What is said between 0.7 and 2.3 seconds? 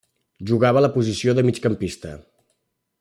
a la posició de migcampista.